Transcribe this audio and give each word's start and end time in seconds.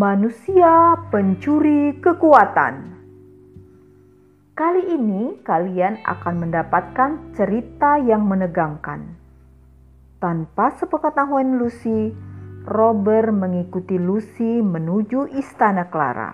Manusia 0.00 0.96
pencuri 1.12 1.92
kekuatan. 2.00 2.88
Kali 4.56 4.96
ini 4.96 5.36
kalian 5.44 6.00
akan 6.08 6.40
mendapatkan 6.40 7.36
cerita 7.36 8.00
yang 8.00 8.24
menegangkan. 8.24 9.12
Tanpa 10.16 10.72
sepengetahuan 10.80 11.60
Lucy, 11.60 12.16
Robert 12.64 13.28
mengikuti 13.28 14.00
Lucy 14.00 14.64
menuju 14.64 15.36
istana 15.36 15.92
Clara. 15.92 16.32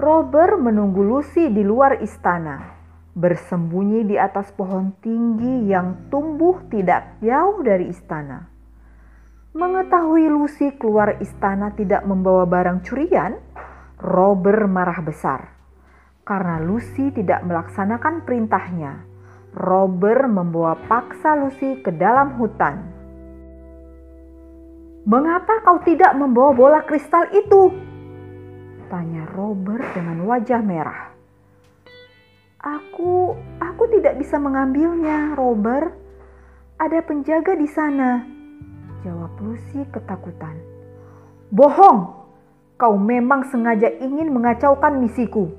Robert 0.00 0.56
menunggu 0.56 1.04
Lucy 1.04 1.52
di 1.52 1.60
luar 1.60 2.00
istana, 2.00 2.64
bersembunyi 3.12 4.08
di 4.08 4.16
atas 4.16 4.48
pohon 4.56 4.96
tinggi 5.04 5.68
yang 5.68 6.08
tumbuh 6.08 6.64
tidak 6.72 7.12
jauh 7.20 7.60
dari 7.60 7.92
istana. 7.92 8.51
Mengetahui 9.52 10.32
Lucy 10.32 10.72
keluar 10.80 11.20
istana 11.20 11.76
tidak 11.76 12.08
membawa 12.08 12.48
barang 12.48 12.80
curian, 12.88 13.36
Robert 14.00 14.64
marah 14.64 15.04
besar. 15.04 15.52
Karena 16.24 16.56
Lucy 16.56 17.12
tidak 17.12 17.44
melaksanakan 17.44 18.24
perintahnya, 18.24 19.04
Robert 19.52 20.24
membawa 20.24 20.72
paksa 20.88 21.36
Lucy 21.36 21.84
ke 21.84 21.92
dalam 21.92 22.40
hutan. 22.40 22.80
"Mengapa 25.04 25.60
kau 25.68 25.84
tidak 25.84 26.16
membawa 26.16 26.56
bola 26.56 26.80
kristal 26.88 27.28
itu?" 27.36 27.76
tanya 28.88 29.28
Robert 29.36 29.84
dengan 29.92 30.32
wajah 30.32 30.64
merah. 30.64 31.12
"Aku, 32.56 33.36
aku 33.60 33.84
tidak 33.92 34.16
bisa 34.16 34.40
mengambilnya, 34.40 35.36
Robert. 35.36 35.92
Ada 36.80 37.04
penjaga 37.04 37.52
di 37.52 37.68
sana." 37.68 38.40
Jawab 39.02 39.34
Lucy 39.42 39.82
ketakutan. 39.90 40.54
Bohong! 41.50 42.22
Kau 42.78 42.94
memang 42.94 43.46
sengaja 43.50 43.90
ingin 43.98 44.30
mengacaukan 44.30 45.02
misiku. 45.02 45.50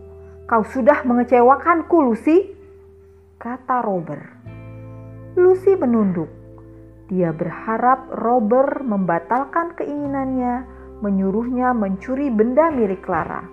Kau 0.47 0.63
sudah 0.63 1.03
mengecewakanku, 1.03 1.95
Lucy. 2.07 2.55
Kata 3.39 3.83
Robert. 3.83 4.23
Lucy 5.35 5.75
menunduk. 5.75 6.31
Dia 7.11 7.35
berharap 7.35 8.07
Robert 8.15 8.79
membatalkan 8.79 9.75
keinginannya, 9.75 10.63
menyuruhnya 11.03 11.75
mencuri 11.75 12.31
benda 12.31 12.71
milik 12.71 13.03
Clara. 13.03 13.43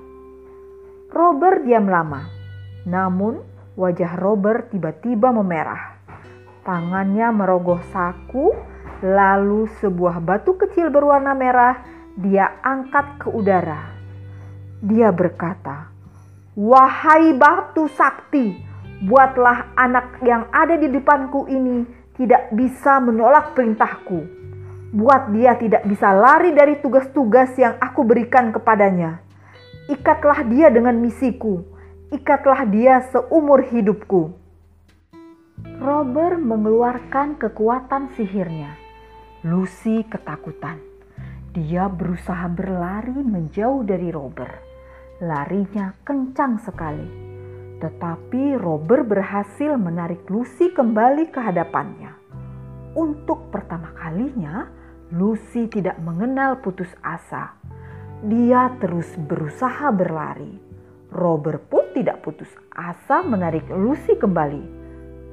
Robert 1.10 1.66
diam 1.66 1.90
lama. 1.90 2.30
Namun, 2.86 3.42
wajah 3.74 4.14
Robert 4.22 4.70
tiba-tiba 4.70 5.34
memerah. 5.34 5.98
Tangannya 6.62 7.34
merogoh 7.34 7.82
saku 7.90 8.54
Lalu 9.00 9.64
sebuah 9.80 10.20
batu 10.20 10.60
kecil 10.60 10.92
berwarna 10.92 11.32
merah 11.32 11.80
dia 12.20 12.60
angkat 12.60 13.16
ke 13.16 13.32
udara. 13.32 13.96
Dia 14.84 15.08
berkata, 15.08 15.88
"Wahai 16.52 17.32
batu 17.32 17.88
sakti, 17.96 18.60
buatlah 19.08 19.72
anak 19.72 20.20
yang 20.20 20.52
ada 20.52 20.76
di 20.76 20.92
depanku 20.92 21.48
ini 21.48 21.88
tidak 22.12 22.52
bisa 22.52 23.00
menolak 23.00 23.56
perintahku. 23.56 24.20
Buat 24.92 25.32
dia 25.32 25.56
tidak 25.56 25.88
bisa 25.88 26.12
lari 26.12 26.52
dari 26.52 26.76
tugas-tugas 26.84 27.56
yang 27.56 27.80
aku 27.80 28.04
berikan 28.04 28.52
kepadanya. 28.52 29.24
Ikatlah 29.88 30.44
dia 30.44 30.68
dengan 30.68 31.00
misiku, 31.00 31.64
ikatlah 32.12 32.68
dia 32.68 33.00
seumur 33.08 33.64
hidupku." 33.64 34.36
Robert 35.80 36.36
mengeluarkan 36.36 37.40
kekuatan 37.40 38.12
sihirnya 38.12 38.79
Lucy 39.40 40.04
ketakutan. 40.04 40.76
Dia 41.56 41.88
berusaha 41.88 42.44
berlari 42.52 43.24
menjauh 43.24 43.88
dari 43.88 44.12
Robert. 44.12 44.60
Larinya 45.24 45.96
kencang 46.04 46.60
sekali. 46.60 47.08
Tetapi 47.80 48.60
Robert 48.60 49.08
berhasil 49.08 49.80
menarik 49.80 50.28
Lucy 50.28 50.68
kembali 50.76 51.32
ke 51.32 51.40
hadapannya. 51.40 52.12
Untuk 52.92 53.48
pertama 53.48 53.96
kalinya, 53.96 54.68
Lucy 55.08 55.72
tidak 55.72 55.96
mengenal 56.04 56.60
putus 56.60 56.92
asa. 57.00 57.56
Dia 58.20 58.76
terus 58.76 59.08
berusaha 59.16 59.88
berlari. 59.88 60.52
Robert 61.16 61.64
pun 61.72 61.88
tidak 61.96 62.20
putus 62.20 62.52
asa 62.76 63.24
menarik 63.24 63.64
Lucy 63.72 64.20
kembali. 64.20 64.64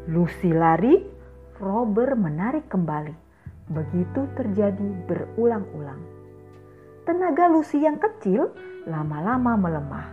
Lucy 0.07 0.55
lari, 0.55 0.95
Robert 1.59 2.15
menarik 2.15 2.71
kembali 2.71 3.26
Begitu 3.67 4.31
terjadi 4.39 4.87
berulang-ulang. 5.11 5.99
Tenaga 7.03 7.51
Lucy 7.51 7.83
yang 7.83 7.99
kecil 7.99 8.51
lama-lama 8.87 9.59
melemah. 9.59 10.07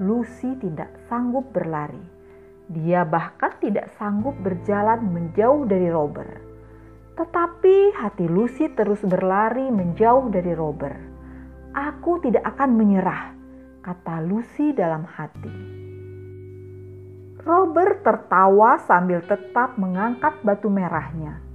Lucy 0.00 0.56
tidak 0.60 0.92
sanggup 1.08 1.48
berlari. 1.52 2.00
Dia 2.72 3.04
bahkan 3.04 3.56
tidak 3.60 3.92
sanggup 3.96 4.36
berjalan 4.40 5.00
menjauh 5.12 5.68
dari 5.68 5.88
Robert. 5.92 6.40
Tetapi 7.16 7.96
hati 7.96 8.28
Lucy 8.28 8.68
terus 8.72 9.00
berlari 9.00 9.72
menjauh 9.72 10.28
dari 10.28 10.52
Robert. 10.52 11.00
Aku 11.72 12.20
tidak 12.20 12.44
akan 12.56 12.76
menyerah, 12.76 13.32
kata 13.84 14.24
Lucy 14.24 14.72
dalam 14.76 15.04
hati. 15.04 15.52
Robert 17.46 18.02
tertawa 18.02 18.82
sambil 18.84 19.22
tetap 19.22 19.78
mengangkat 19.78 20.34
batu 20.42 20.66
merahnya. 20.66 21.45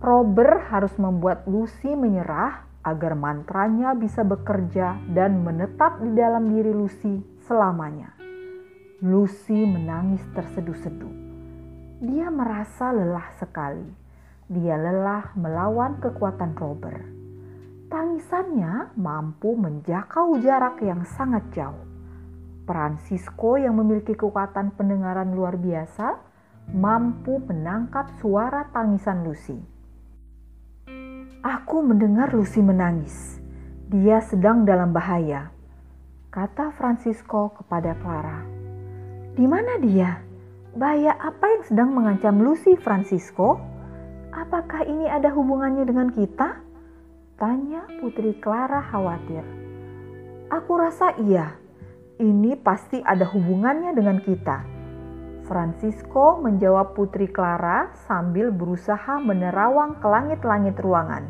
Robert 0.00 0.72
harus 0.72 0.96
membuat 0.96 1.44
Lucy 1.44 1.92
menyerah 1.92 2.64
agar 2.80 3.12
mantranya 3.12 3.92
bisa 3.92 4.24
bekerja 4.24 4.96
dan 5.12 5.44
menetap 5.44 6.00
di 6.00 6.16
dalam 6.16 6.48
diri 6.48 6.72
Lucy 6.72 7.20
selamanya. 7.44 8.16
Lucy 9.04 9.60
menangis 9.68 10.24
terseduh-seduh. 10.32 11.12
Dia 12.00 12.32
merasa 12.32 12.96
lelah 12.96 13.28
sekali. 13.36 13.84
Dia 14.48 14.80
lelah 14.80 15.36
melawan 15.36 16.00
kekuatan 16.00 16.56
Robert. 16.56 17.04
Tangisannya 17.92 18.96
mampu 18.96 19.52
menjakau 19.52 20.40
jarak 20.40 20.80
yang 20.80 21.04
sangat 21.04 21.44
jauh. 21.52 21.84
Francisco 22.64 23.60
yang 23.60 23.76
memiliki 23.76 24.16
kekuatan 24.16 24.72
pendengaran 24.80 25.36
luar 25.36 25.60
biasa 25.60 26.16
mampu 26.72 27.36
menangkap 27.44 28.08
suara 28.16 28.64
tangisan 28.72 29.28
Lucy. 29.28 29.79
Aku 31.40 31.80
mendengar 31.80 32.36
Lucy 32.36 32.60
menangis. 32.60 33.40
Dia 33.88 34.20
sedang 34.20 34.68
dalam 34.68 34.92
bahaya, 34.92 35.48
kata 36.28 36.68
Francisco 36.76 37.56
kepada 37.56 37.96
Clara. 37.96 38.44
Di 39.32 39.48
mana 39.48 39.80
dia? 39.80 40.20
Bahaya 40.76 41.16
apa 41.16 41.48
yang 41.48 41.64
sedang 41.64 41.96
mengancam 41.96 42.44
Lucy, 42.44 42.76
Francisco? 42.76 43.56
Apakah 44.36 44.84
ini 44.84 45.08
ada 45.08 45.32
hubungannya 45.32 45.88
dengan 45.88 46.12
kita? 46.12 46.60
Tanya 47.40 47.88
Putri 48.04 48.36
Clara 48.36 48.84
khawatir. 48.92 49.40
Aku 50.52 50.76
rasa 50.76 51.16
iya. 51.24 51.56
Ini 52.20 52.60
pasti 52.60 53.00
ada 53.00 53.24
hubungannya 53.24 53.96
dengan 53.96 54.20
kita. 54.20 54.60
Francisco 55.50 56.38
menjawab 56.38 56.94
Putri 56.94 57.26
Clara 57.26 57.90
sambil 58.06 58.54
berusaha 58.54 59.18
menerawang 59.18 59.98
ke 59.98 60.06
langit-langit 60.06 60.78
ruangan. 60.78 61.26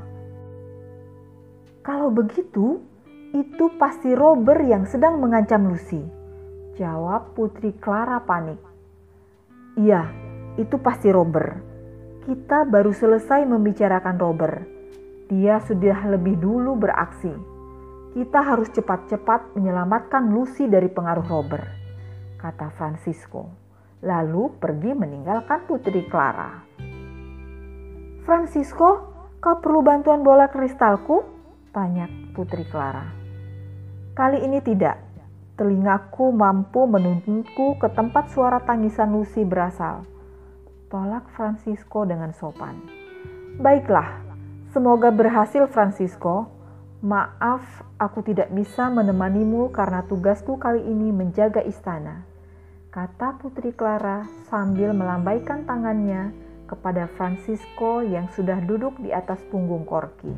Kalau 1.80 2.12
begitu, 2.12 2.84
itu 3.32 3.72
pasti 3.80 4.12
Robert 4.12 4.60
yang 4.60 4.84
sedang 4.84 5.24
mengancam 5.24 5.72
Lucy. 5.72 6.04
Jawab 6.76 7.32
Putri 7.32 7.72
Clara 7.80 8.20
panik. 8.20 8.60
Iya, 9.80 10.04
itu 10.60 10.76
pasti 10.76 11.08
Robert. 11.08 11.56
Kita 12.28 12.68
baru 12.68 12.92
selesai 12.92 13.48
membicarakan 13.48 14.20
Robert. 14.20 14.60
Dia 15.32 15.64
sudah 15.64 15.96
lebih 16.12 16.36
dulu 16.36 16.76
beraksi. 16.76 17.32
Kita 18.12 18.44
harus 18.44 18.68
cepat-cepat 18.68 19.56
menyelamatkan 19.56 20.28
Lucy 20.28 20.68
dari 20.68 20.92
pengaruh 20.92 21.24
Robert, 21.24 21.68
kata 22.36 22.68
Francisco 22.76 23.69
lalu 24.00 24.56
pergi 24.56 24.96
meninggalkan 24.96 25.68
Putri 25.68 26.08
Clara. 26.08 26.64
Francisco, 28.24 28.90
kau 29.40 29.56
perlu 29.60 29.80
bantuan 29.84 30.24
bola 30.24 30.48
kristalku? 30.48 31.24
Tanya 31.72 32.08
Putri 32.32 32.64
Clara. 32.68 33.04
Kali 34.16 34.40
ini 34.44 34.60
tidak. 34.64 34.96
Telingaku 35.60 36.32
mampu 36.32 36.88
menuntunku 36.88 37.76
ke 37.76 37.88
tempat 37.92 38.32
suara 38.32 38.64
tangisan 38.64 39.12
Lucy 39.12 39.44
berasal. 39.44 40.08
Tolak 40.88 41.28
Francisco 41.36 42.08
dengan 42.08 42.32
sopan. 42.32 42.80
Baiklah, 43.60 44.24
semoga 44.72 45.12
berhasil 45.12 45.68
Francisco. 45.68 46.48
Maaf, 47.04 47.84
aku 48.00 48.24
tidak 48.24 48.48
bisa 48.56 48.88
menemanimu 48.88 49.68
karena 49.68 50.00
tugasku 50.08 50.56
kali 50.56 50.80
ini 50.80 51.12
menjaga 51.12 51.60
istana 51.64 52.29
kata 52.90 53.38
Putri 53.38 53.70
Clara 53.70 54.26
sambil 54.50 54.90
melambaikan 54.90 55.62
tangannya 55.62 56.34
kepada 56.66 57.06
Francisco 57.14 58.02
yang 58.02 58.26
sudah 58.34 58.58
duduk 58.66 58.98
di 58.98 59.14
atas 59.14 59.38
punggung 59.46 59.86
Corky. 59.86 60.34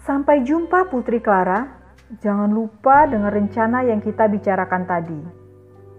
Sampai 0.00 0.40
jumpa 0.40 0.88
Putri 0.88 1.20
Clara. 1.20 1.76
Jangan 2.10 2.50
lupa 2.50 3.06
dengan 3.06 3.30
rencana 3.30 3.86
yang 3.86 4.00
kita 4.02 4.26
bicarakan 4.26 4.82
tadi. 4.88 5.20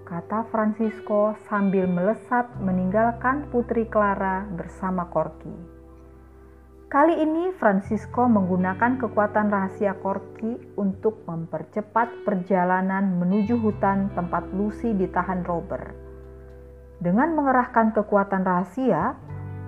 Kata 0.03 0.43
Francisco 0.51 1.37
sambil 1.47 1.87
melesat 1.87 2.51
meninggalkan 2.59 3.47
Putri 3.47 3.87
Clara 3.87 4.43
bersama 4.49 5.07
Corky. 5.07 5.80
Kali 6.91 7.23
ini 7.23 7.55
Francisco 7.55 8.27
menggunakan 8.27 8.99
kekuatan 8.99 9.47
rahasia 9.47 9.95
Corky 10.03 10.59
untuk 10.75 11.23
mempercepat 11.23 12.27
perjalanan 12.27 13.15
menuju 13.15 13.63
hutan 13.63 14.11
tempat 14.11 14.51
Lucy 14.51 14.91
ditahan 14.91 15.47
Robert. 15.47 15.95
Dengan 16.99 17.31
mengerahkan 17.31 17.95
kekuatan 17.95 18.43
rahasia, 18.43 19.15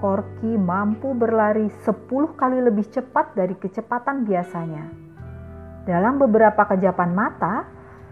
Corky 0.03 0.59
mampu 0.59 1.15
berlari 1.15 1.71
10 1.87 2.35
kali 2.35 2.59
lebih 2.59 2.91
cepat 2.91 3.31
dari 3.39 3.55
kecepatan 3.55 4.27
biasanya. 4.27 4.83
Dalam 5.87 6.19
beberapa 6.19 6.67
kejapan 6.75 7.15
mata, 7.15 7.63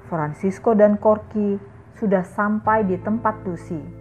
Francisco 0.07 0.71
dan 0.71 0.95
Corky 0.95 1.59
sudah 1.99 2.23
sampai 2.23 2.87
di 2.87 2.95
tempat 2.95 3.43
Lucy. 3.43 4.00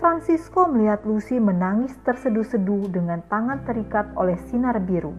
Francisco 0.00 0.64
melihat 0.64 1.04
Lucy 1.04 1.36
menangis 1.36 1.92
terseduh-seduh 2.08 2.88
dengan 2.88 3.20
tangan 3.28 3.68
terikat 3.68 4.08
oleh 4.16 4.32
sinar 4.48 4.80
biru. 4.80 5.12